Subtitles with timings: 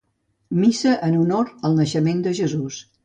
[0.61, 2.81] Missa en honor al naixement de Jesús.